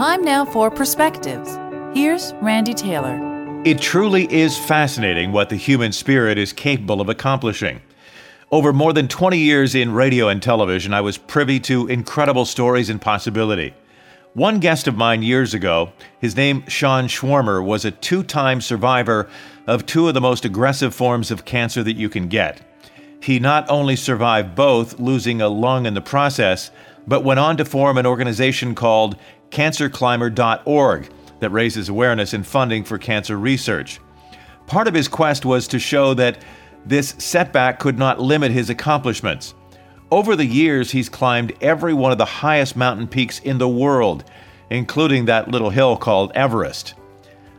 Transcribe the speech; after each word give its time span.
Time 0.00 0.24
now 0.24 0.46
for 0.46 0.70
perspectives. 0.70 1.58
Here's 1.92 2.32
Randy 2.40 2.72
Taylor. 2.72 3.20
It 3.66 3.82
truly 3.82 4.32
is 4.32 4.56
fascinating 4.56 5.30
what 5.30 5.50
the 5.50 5.56
human 5.56 5.92
spirit 5.92 6.38
is 6.38 6.54
capable 6.54 7.02
of 7.02 7.10
accomplishing. 7.10 7.82
Over 8.50 8.72
more 8.72 8.94
than 8.94 9.08
20 9.08 9.36
years 9.36 9.74
in 9.74 9.92
radio 9.92 10.28
and 10.28 10.42
television, 10.42 10.94
I 10.94 11.02
was 11.02 11.18
privy 11.18 11.60
to 11.60 11.86
incredible 11.88 12.46
stories 12.46 12.88
and 12.88 12.98
possibility. 12.98 13.74
One 14.32 14.58
guest 14.58 14.88
of 14.88 14.96
mine 14.96 15.22
years 15.22 15.52
ago, 15.52 15.92
his 16.18 16.34
name 16.34 16.66
Sean 16.66 17.06
Swarner, 17.06 17.62
was 17.62 17.84
a 17.84 17.90
two 17.90 18.22
time 18.22 18.62
survivor 18.62 19.28
of 19.66 19.84
two 19.84 20.08
of 20.08 20.14
the 20.14 20.20
most 20.22 20.46
aggressive 20.46 20.94
forms 20.94 21.30
of 21.30 21.44
cancer 21.44 21.82
that 21.82 21.96
you 21.96 22.08
can 22.08 22.28
get. 22.28 22.62
He 23.22 23.38
not 23.38 23.68
only 23.68 23.96
survived 23.96 24.54
both, 24.54 24.98
losing 24.98 25.42
a 25.42 25.48
lung 25.48 25.84
in 25.84 25.92
the 25.92 26.00
process, 26.00 26.70
but 27.06 27.24
went 27.24 27.40
on 27.40 27.58
to 27.58 27.64
form 27.64 27.98
an 27.98 28.06
organization 28.06 28.74
called 28.74 29.16
cancerclimber.org 29.50 31.08
that 31.40 31.50
raises 31.50 31.88
awareness 31.88 32.32
and 32.32 32.46
funding 32.46 32.84
for 32.84 32.98
cancer 32.98 33.36
research. 33.38 34.00
Part 34.66 34.88
of 34.88 34.94
his 34.94 35.08
quest 35.08 35.44
was 35.44 35.66
to 35.68 35.78
show 35.78 36.14
that 36.14 36.42
this 36.86 37.14
setback 37.18 37.78
could 37.78 37.98
not 37.98 38.20
limit 38.20 38.52
his 38.52 38.70
accomplishments. 38.70 39.54
Over 40.10 40.34
the 40.34 40.46
years, 40.46 40.90
he's 40.90 41.08
climbed 41.08 41.52
every 41.60 41.94
one 41.94 42.12
of 42.12 42.18
the 42.18 42.24
highest 42.24 42.76
mountain 42.76 43.06
peaks 43.06 43.38
in 43.40 43.58
the 43.58 43.68
world, 43.68 44.24
including 44.70 45.24
that 45.24 45.48
little 45.48 45.70
hill 45.70 45.96
called 45.96 46.32
Everest. 46.34 46.94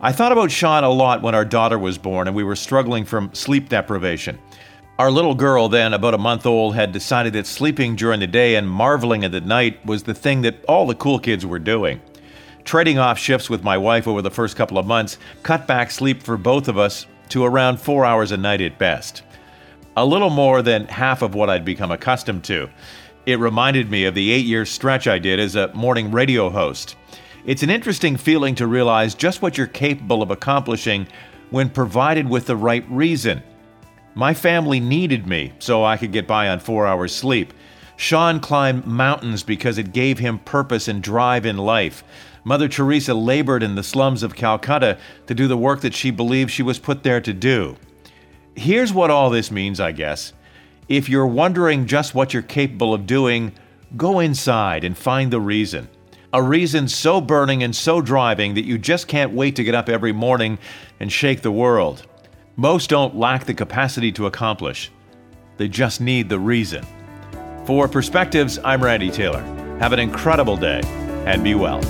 I 0.00 0.12
thought 0.12 0.32
about 0.32 0.50
Sean 0.50 0.84
a 0.84 0.90
lot 0.90 1.22
when 1.22 1.34
our 1.34 1.44
daughter 1.44 1.78
was 1.78 1.96
born 1.96 2.28
and 2.28 2.36
we 2.36 2.44
were 2.44 2.56
struggling 2.56 3.04
from 3.04 3.32
sleep 3.32 3.68
deprivation. 3.68 4.38
Our 4.98 5.10
little 5.10 5.34
girl, 5.34 5.68
then 5.68 5.92
about 5.92 6.14
a 6.14 6.18
month 6.18 6.46
old, 6.46 6.74
had 6.74 6.92
decided 6.92 7.34
that 7.34 7.46
sleeping 7.46 7.96
during 7.96 8.20
the 8.20 8.26
day 8.26 8.54
and 8.54 8.68
marveling 8.68 9.24
at 9.24 9.32
the 9.32 9.42
night 9.42 9.84
was 9.84 10.04
the 10.04 10.14
thing 10.14 10.42
that 10.42 10.64
all 10.66 10.86
the 10.86 10.94
cool 10.94 11.18
kids 11.18 11.44
were 11.44 11.58
doing. 11.58 12.00
Trading 12.64 12.98
off 12.98 13.18
shifts 13.18 13.50
with 13.50 13.62
my 13.62 13.76
wife 13.76 14.08
over 14.08 14.22
the 14.22 14.30
first 14.30 14.56
couple 14.56 14.78
of 14.78 14.86
months 14.86 15.18
cut 15.42 15.66
back 15.66 15.90
sleep 15.90 16.22
for 16.22 16.36
both 16.36 16.66
of 16.66 16.78
us 16.78 17.06
to 17.28 17.44
around 17.44 17.78
four 17.78 18.04
hours 18.04 18.32
a 18.32 18.36
night 18.36 18.60
at 18.60 18.78
best 18.78 19.22
a 19.96 20.04
little 20.04 20.30
more 20.30 20.60
than 20.60 20.86
half 20.86 21.22
of 21.22 21.34
what 21.34 21.48
I'd 21.48 21.64
become 21.64 21.90
accustomed 21.90 22.44
to. 22.44 22.68
It 23.24 23.38
reminded 23.38 23.90
me 23.90 24.04
of 24.04 24.14
the 24.14 24.30
eight 24.30 24.44
year 24.44 24.66
stretch 24.66 25.08
I 25.08 25.18
did 25.18 25.40
as 25.40 25.56
a 25.56 25.72
morning 25.74 26.12
radio 26.12 26.50
host. 26.50 26.96
It's 27.46 27.62
an 27.62 27.70
interesting 27.70 28.16
feeling 28.16 28.54
to 28.56 28.66
realize 28.66 29.14
just 29.14 29.40
what 29.40 29.56
you're 29.56 29.66
capable 29.66 30.22
of 30.22 30.30
accomplishing 30.30 31.06
when 31.50 31.70
provided 31.70 32.28
with 32.28 32.46
the 32.46 32.56
right 32.56 32.84
reason. 32.90 33.42
My 34.18 34.32
family 34.32 34.80
needed 34.80 35.26
me 35.26 35.52
so 35.58 35.84
I 35.84 35.98
could 35.98 36.10
get 36.10 36.26
by 36.26 36.48
on 36.48 36.58
four 36.58 36.86
hours 36.86 37.14
sleep. 37.14 37.52
Sean 37.98 38.40
climbed 38.40 38.86
mountains 38.86 39.42
because 39.42 39.76
it 39.76 39.92
gave 39.92 40.18
him 40.18 40.38
purpose 40.38 40.88
and 40.88 41.02
drive 41.02 41.44
in 41.44 41.58
life. 41.58 42.02
Mother 42.42 42.66
Teresa 42.66 43.12
labored 43.12 43.62
in 43.62 43.74
the 43.74 43.82
slums 43.82 44.22
of 44.22 44.34
Calcutta 44.34 44.96
to 45.26 45.34
do 45.34 45.46
the 45.46 45.56
work 45.58 45.82
that 45.82 45.92
she 45.92 46.10
believed 46.10 46.50
she 46.50 46.62
was 46.62 46.78
put 46.78 47.02
there 47.02 47.20
to 47.20 47.34
do. 47.34 47.76
Here's 48.54 48.90
what 48.90 49.10
all 49.10 49.28
this 49.28 49.50
means, 49.50 49.80
I 49.80 49.92
guess. 49.92 50.32
If 50.88 51.10
you're 51.10 51.26
wondering 51.26 51.86
just 51.86 52.14
what 52.14 52.32
you're 52.32 52.42
capable 52.42 52.94
of 52.94 53.06
doing, 53.06 53.52
go 53.98 54.20
inside 54.20 54.82
and 54.82 54.96
find 54.96 55.30
the 55.30 55.40
reason. 55.42 55.90
A 56.32 56.42
reason 56.42 56.88
so 56.88 57.20
burning 57.20 57.62
and 57.62 57.76
so 57.76 58.00
driving 58.00 58.54
that 58.54 58.64
you 58.64 58.78
just 58.78 59.08
can't 59.08 59.32
wait 59.32 59.56
to 59.56 59.64
get 59.64 59.74
up 59.74 59.90
every 59.90 60.12
morning 60.12 60.58
and 61.00 61.12
shake 61.12 61.42
the 61.42 61.52
world. 61.52 62.06
Most 62.58 62.88
don't 62.88 63.14
lack 63.14 63.44
the 63.44 63.52
capacity 63.52 64.10
to 64.12 64.24
accomplish, 64.24 64.90
they 65.58 65.68
just 65.68 66.00
need 66.00 66.30
the 66.30 66.38
reason. 66.38 66.86
For 67.66 67.86
Perspectives, 67.86 68.58
I'm 68.64 68.82
Randy 68.82 69.10
Taylor. 69.10 69.42
Have 69.78 69.92
an 69.92 69.98
incredible 69.98 70.56
day 70.56 70.80
and 71.26 71.44
be 71.44 71.54
well. 71.54 71.82